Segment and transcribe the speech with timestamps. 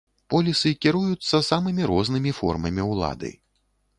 [0.33, 3.31] Полісы кіруюцца самымі рознымі формамі ўлады.